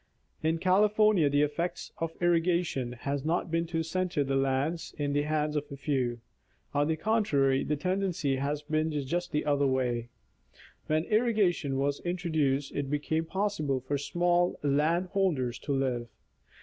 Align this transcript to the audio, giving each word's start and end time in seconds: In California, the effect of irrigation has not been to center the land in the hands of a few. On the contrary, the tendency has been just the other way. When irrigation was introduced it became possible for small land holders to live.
In 0.41 0.57
California, 0.57 1.29
the 1.29 1.43
effect 1.43 1.91
of 1.99 2.19
irrigation 2.19 2.93
has 2.93 3.23
not 3.23 3.51
been 3.51 3.67
to 3.67 3.83
center 3.83 4.23
the 4.23 4.35
land 4.35 4.93
in 4.97 5.13
the 5.13 5.21
hands 5.21 5.55
of 5.55 5.71
a 5.71 5.77
few. 5.77 6.21
On 6.73 6.87
the 6.87 6.95
contrary, 6.95 7.63
the 7.63 7.75
tendency 7.75 8.37
has 8.37 8.63
been 8.63 8.89
just 9.05 9.31
the 9.31 9.45
other 9.45 9.67
way. 9.67 10.09
When 10.87 11.03
irrigation 11.03 11.77
was 11.77 11.99
introduced 11.99 12.71
it 12.71 12.89
became 12.89 13.25
possible 13.25 13.79
for 13.79 13.99
small 13.99 14.57
land 14.63 15.09
holders 15.09 15.59
to 15.59 15.71
live. 15.71 16.07